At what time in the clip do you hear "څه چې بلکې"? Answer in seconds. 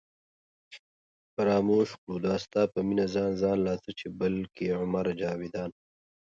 3.83-4.65